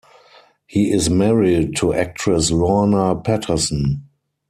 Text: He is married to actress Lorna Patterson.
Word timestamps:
He 0.65 0.91
is 0.91 1.11
married 1.11 1.75
to 1.75 1.93
actress 1.93 2.49
Lorna 2.49 3.15
Patterson. 3.21 4.07